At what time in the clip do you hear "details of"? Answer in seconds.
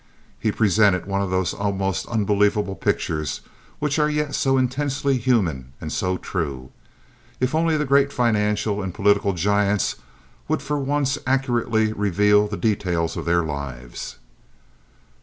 12.57-13.25